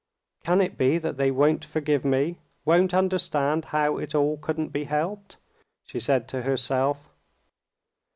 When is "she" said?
5.85-5.99